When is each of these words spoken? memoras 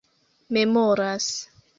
memoras 0.49 1.29